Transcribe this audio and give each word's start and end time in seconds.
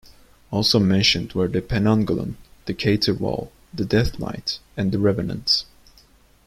Also 0.49 0.79
mentioned 0.79 1.33
were 1.33 1.47
the 1.47 1.61
penanggalon, 1.61 2.33
the 2.65 2.73
caterwaul, 2.73 3.51
the 3.71 3.85
death 3.85 4.17
knight, 4.17 4.57
and 4.75 4.91
the 4.91 4.97
revenant. 4.97 5.63